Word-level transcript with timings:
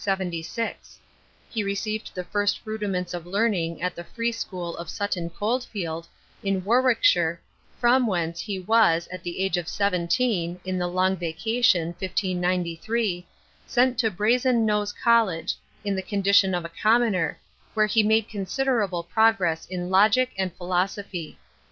He 1.51 1.63
received 1.63 2.15
the 2.15 2.23
first 2.23 2.61
rudiments 2.65 3.13
of 3.13 3.27
learning 3.27 3.83
at 3.83 3.93
the 3.95 4.03
free 4.03 4.31
school 4.31 4.75
of 4.77 4.89
Sutton 4.89 5.29
Coldfield, 5.29 6.07
in 6.43 6.63
Warwickshire 6.63 7.39
from 7.79 8.07
whence 8.07 8.39
he 8.39 8.57
was, 8.57 9.07
at 9.11 9.21
the 9.21 9.39
age 9.43 9.57
of 9.57 9.67
seventeen, 9.67 10.59
in 10.65 10.79
the 10.79 10.87
long 10.87 11.17
vacation, 11.17 11.89
1593, 11.89 13.27
sent 13.67 13.99
to 13.99 14.09
Brazen 14.09 14.65
Nose 14.65 14.91
College, 14.91 15.53
in 15.85 15.95
the 15.95 16.01
condition 16.01 16.55
of 16.55 16.65
a 16.65 16.71
commoner, 16.81 17.37
where 17.75 17.85
he 17.85 18.01
made 18.01 18.27
considerable 18.27 19.03
progress 19.03 19.67
in 19.67 19.91
logic 19.91 20.31
and 20.35 20.51
philosophy. 20.55 21.37